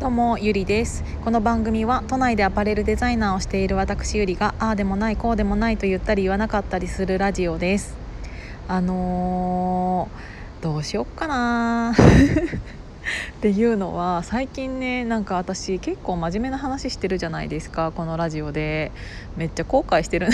[0.00, 1.02] どうもゆりです。
[1.24, 7.96] この番組は都内でアパレルデザイナーをしている私ゆりがああでもないこうでもないと言ったり言わなかったりするラジオです。
[8.68, 11.94] あのー、どうしよっかな。
[11.98, 18.92] っていうのは最近ねなんか私結構真面目な話してるじゃないですかこのラジオで。
[19.36, 20.28] めっちゃ後悔してる。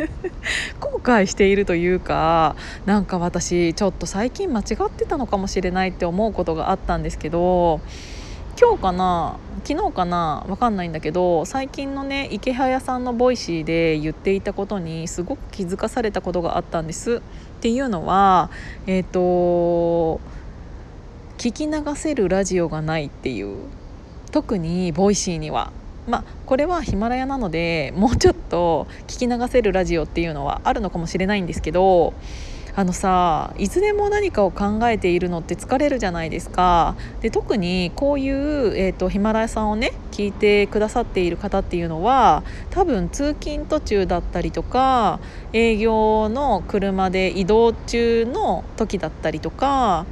[0.80, 7.82] 後悔しているというかなんか私ちょっと最近間違ってたのかもしれないって思うことがあったんですけど
[8.60, 17.16] 今日かな昨日かな分かんないんだけど最近のねイケハヤさんのボイシーで言っていたことにすごく気づかされたことがあったんです。
[17.16, 17.20] っ
[17.60, 18.50] ていうのは
[18.86, 20.20] えっ、ー、と
[21.38, 23.56] 聞き流せるラジオがないっていう
[24.30, 25.72] 特にボイシーには。
[26.06, 32.12] まあ、これはヒマラヤなのでもうちょっと聞き流せるラジオっていうのはあるのかもしれないんですけど
[32.76, 45.20] あのさいつでも何かを考えているのって疲れるじゃないですかで特にこういう、えーと、ヒマラヤさんをね聞いてくださっている方っていうのは多分通勤途中だったりとか
[45.52, 50.04] 営業の車で移動中の時だったりとか、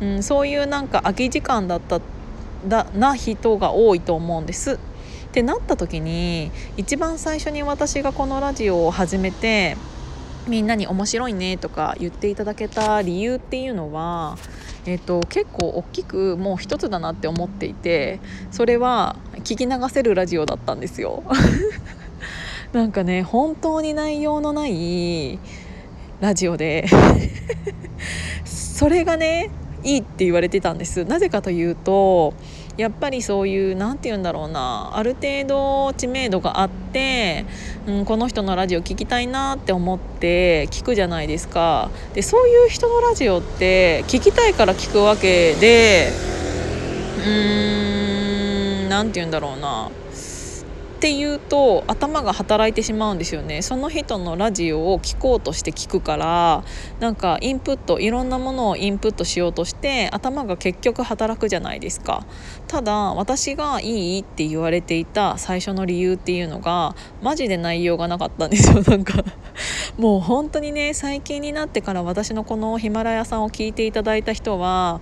[0.00, 2.00] うん、そういうなんか空き時間だった
[2.66, 4.80] だな人が多いと思うんです。
[5.28, 9.76] ってなった時に一番最初に私がこのラジオを始めて
[10.48, 14.36] みんなに面白いねとか言っていただけた理由っていうのは、
[14.86, 21.22] えーと、結構大きくもう一つだなって思っていてそれは聞き流せるラジオだったんですよ。
[22.72, 25.38] なんかね本当に内容のない
[26.20, 26.86] ラジオで
[28.44, 29.50] それがね
[29.84, 32.34] いいって言われてたんですなぜかというと
[32.78, 37.44] やっぱりそういう何て言うんだろうなある程度知名度があって、
[37.88, 41.90] うん、この人のラジオ聞きたいなって思って聞くじゃないですか。
[42.14, 46.12] でそういう人のラジオって聞きたいから聞くわけで
[47.18, 49.90] うーん何て言うんだろうな。
[50.98, 53.62] っていうと頭が働いてしまうんですよね。
[53.62, 56.64] その人のラジオを聴こうとして聞くから
[56.98, 62.26] なんかインプットいろんなものをインプットしようとして頭が結局働くじゃないですか。
[62.66, 68.82] ただ私がいいって言われていた最初の理由っていうのがマジで内容がなかったんですよ。
[68.82, 69.22] なんか
[69.98, 75.00] もう本当にね最近になってから私のこのヒマラヤさんを聞いていただいた人は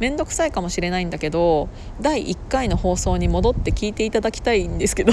[0.00, 1.68] 面倒くさいかもしれないんだけど
[2.00, 5.12] 第1回の放送に戻って聞いていただきたいんですけど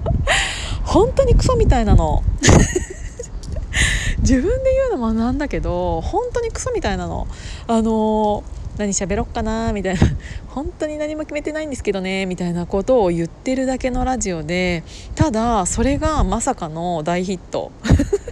[0.84, 2.22] 本当にクソみたいなの。
[4.20, 7.26] 自分で言うのもなんだけど本当にクソみたいなの。
[7.66, 8.44] あの
[8.76, 10.00] 何喋ろっかなみたいな。
[10.48, 14.82] 本当に何も決めてないんですけどねみたいなことを言ってるだけのラジオで
[15.14, 17.70] ただそれがまさかの大ヒット。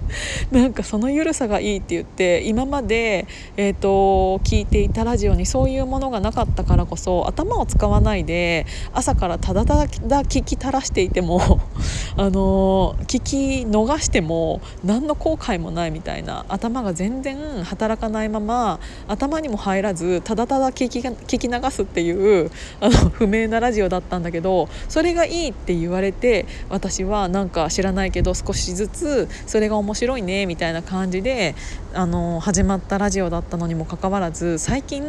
[0.50, 3.26] なんかその緩さがいいって言って今まで、
[3.56, 11.60] えーと、聞いていたラジオにそういうものがなかったからこそ頭を使わないで朝からただただ聞き垂らしていても
[12.16, 22.50] あの聞き逃しても何の後悔もないみたいな頭が全然働かないまま頭にも入らずただただ聞き聞き流すっていう
[22.80, 31.54] あの不明なラジオだったんだけどそれがいいって言われて私はなんか知らないけど少しずつそれが面白いねみたいな感じで
[31.92, 35.04] あの始まったラジオだったのにもかかわらず最近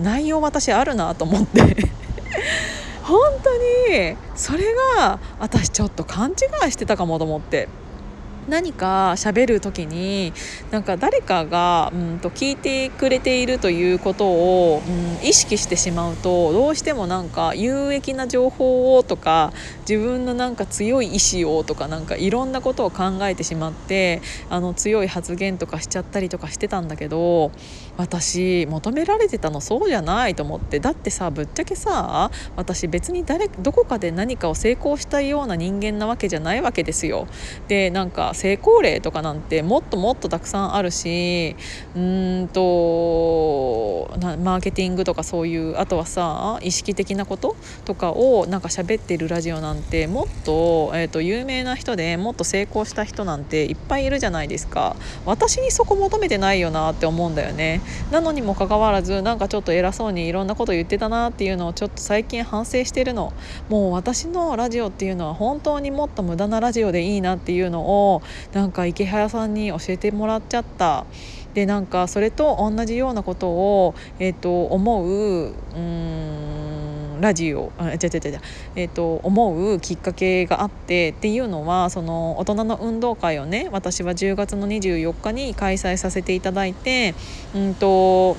[0.00, 1.60] 内容私あるなと思って
[3.04, 3.20] 本
[3.88, 4.64] 当にそれ
[4.98, 7.68] が私ちょっと勘違いしてたかもと思って。
[8.48, 10.32] 何か喋る時に
[10.70, 19.52] なんか誰かが、うんと聞いてくれているということを、うん、意識してしまうとどうしてもなんか有益な情報をとか
[19.88, 27.52] 自分のなんか強い意志をとかなんかいろんなことを考えてしまってあの強い発言とかしちゃったりとかしてたんだけど
[27.96, 37.26] 私求められてたのそうじゃないと思ってだってさぶっちゃけさ私別に誰どこかで何かを成功したような人間なわけじゃないわけですよ。
[37.68, 41.56] でなんか成功例とかなんてもっともっとたくさんあるし
[41.96, 44.10] うんと
[44.42, 54.96] マーケティングとかそういうあとはさ意識的なこととかをなんか喋ってるラジオなんてもっと,、えーと、有名な人でもっと成功した人なんていっぱいいるじゃないですか。
[55.24, 57.80] 私にそこ求めてないよなって思うんだよね。
[58.10, 63.32] なのにもかかわらずなんかちょっと偉そうにいろんなこと言ってたなっていうのをちょっと最近反省してるの。
[63.68, 68.22] もう私のラジオっていうのは本当にもっと無駄なラジオでいいなっていうのを
[68.52, 71.06] なんか池早さんに教えてもらっちゃった。
[71.56, 78.40] でなんかそれと同じようなことを、えーと、思ううんラジオあ違う違う違う、
[78.74, 87.14] えーと、思うきっかけがあってっていうのはその大人の運動会をね私は10月の24日に開催させていただいて
[87.54, 88.36] うんと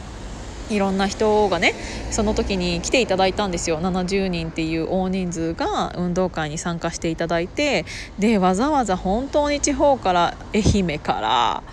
[0.70, 1.74] いろんな人がね
[2.12, 3.80] その時に来ていただいたんですよ。
[3.80, 7.86] 70人っていう大人数が運動会に参加していただいて
[8.20, 11.64] でわざわざ本当に地方から愛媛から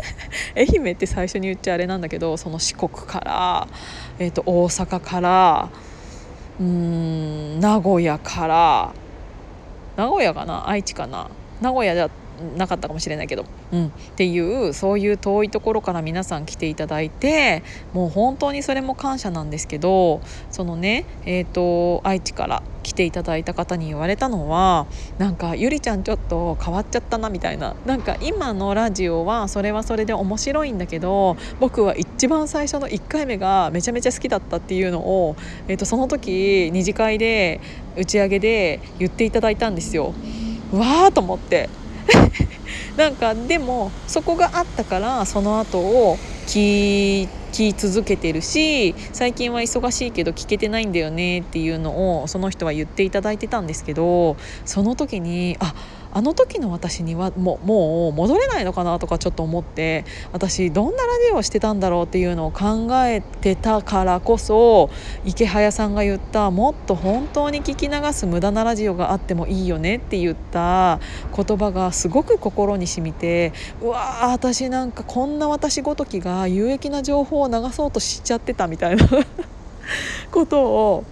[0.56, 3.68] 愛媛って最初に言っちゃあれなんだけどその四国から、
[4.18, 5.68] えー、と大阪から
[6.60, 8.92] うん名古屋から
[9.96, 10.68] 名古屋かな？
[10.68, 11.28] 愛知かな？
[11.60, 12.08] 名古屋じゃ
[12.56, 17.62] なかったかもしれないけど、うん、っていうそういう遠いところから皆さん来ていただいて
[17.92, 20.20] もう本当にそれも感謝なんですけど
[20.50, 24.86] そのね、えーと、愛知から来ていただいた方に言われたのは
[25.18, 27.74] なんかゆりちゃんちょっと変わっちゃったなみたいな。
[27.84, 35.36] なんか今のラジオはそれはそれで面白いんだけど僕は一番最初の1回目がめちゃめちゃ好きだったっていうのを、
[35.68, 37.60] えーと、とその時二次会で
[37.96, 40.14] 打ち上げで言っていただいたんですよ。
[40.72, 41.68] わーと思って
[42.96, 46.16] なんかでもそこがあったからその後を
[46.46, 55.74] 聞き続けてるし最近は忙しいけど聞けてないんだよねっていうのをその人は言っていただいてたんですけどその時にあっ
[56.18, 60.96] あの時の私にはももう戻れないのかなとかちょっと思って私どんなラ
[61.28, 64.90] ジオをしてたんだろうっていうのを考えてたからこそ
[65.24, 70.98] 池早さんが言ったもっと本当に聞き流す無駄なラジオがあってもいいよねって言った
[71.36, 79.08] 言葉がすごく心に染みてうわー私なんかこんな私ごときが有益な情報を流そうとしちゃってたみたいな
[80.32, 81.04] ことを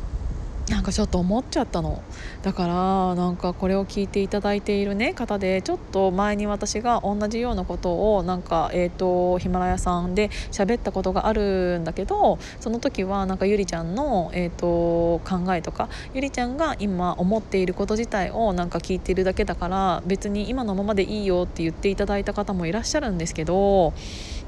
[0.70, 2.02] なんかちょっと思っちゃったの。
[2.42, 23.92] だからなんかこれを聞いていただいている、ね、方でちょっと前に私が同じようなことをなんか、えーと、ヒマラヤさんで喋ったことがあるんだけどその時はなんかゆりちゃんの、えーと、考えとかゆりちゃんが今思っていること自体をなんか聞いてるだけだから別に今のままでいいよって言っていただいた方もいらっしゃるんですけど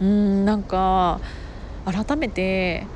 [0.00, 1.20] うんなんか
[1.84, 2.86] 改めて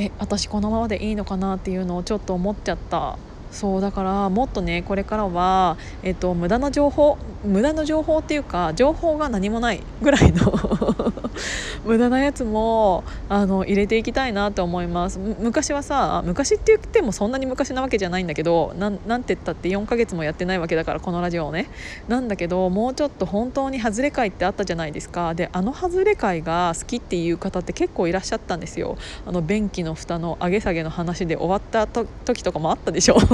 [0.00, 3.20] え私このままでいいのかなっていうのをちょっと思っちゃった。
[3.50, 10.52] そうだからもっとねこれからは、えっと、無駄な情報無駄な情報っていうか情報が何もないぐらいの
[11.84, 15.18] 無駄なやつもあの入れていきたいなと思います。
[15.18, 21.68] 昔はさ昔って言ってもそんなに昔なわけじゃないんだけどなんて言ったって4ヶ月もやってないわけだからこのラジオをね。
[22.08, 25.34] なんだけどもうちょっと本当に外れ会ってあったじゃないですか。
[25.34, 28.96] であの外れ会が好きっていう方って結構いらっしゃったんですよ。
[29.26, 33.16] あの便器の蓋の上げ下げの話で終わった時とかもあったでしょ。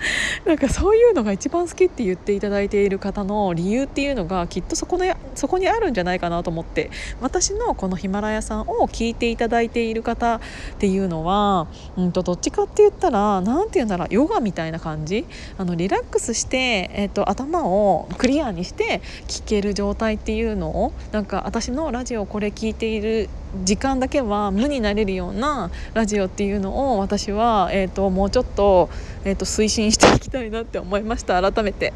[0.44, 5.04] なんかそういうのが一番好きって言っていただいている方の理由っていうのがきっとそこの
[5.34, 6.90] そこにあるんじゃないかなと思って
[7.20, 10.40] 私のこのヒマラヤさんを聞いていただいている方っ
[10.78, 15.26] ていうのは、うんと、どっちかって言ったら何て言うんだろうヨガみたいな感じ？
[15.56, 23.28] あのリラックスして、えーと、頭をクリアにして聞ける状態っていうのをなんか私のラジオこれ聞いている
[23.64, 28.90] 時間だけは無になれるようなラジオっていうのを私は、えーと、もうちょっと,、
[29.24, 31.40] えーと、推進していきたいなって思いました。
[31.40, 31.92] 改めて。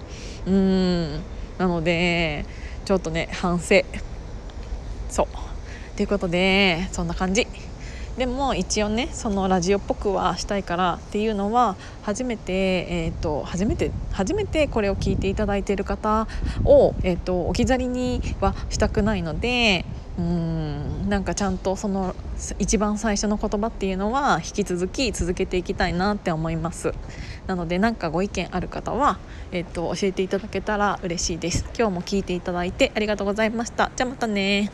[0.47, 1.21] うん。
[1.59, 2.45] なので
[2.85, 3.83] ちょっとね反省。
[5.09, 5.97] そう。
[5.97, 7.47] ということでそんな感じ。
[8.17, 16.27] でも一応ねそのラジオっぽくはしたいからっていうのは初めて、えーと、初めて初めてこれを聞いていただいている方
[16.65, 19.87] を、えーと置き去りにはしたくないので
[20.19, 22.15] うんなんかちゃんとその
[22.59, 26.93] 一番最初の言葉っていうのは引き続き続けていきたいなって思います。
[27.47, 29.19] なので何かご意見ある方は、
[29.53, 31.65] えーと、教えていただけたら嬉しいです。
[31.77, 33.91] 今日も聞いていただいてありがとうございました。
[33.97, 34.71] じゃあまたね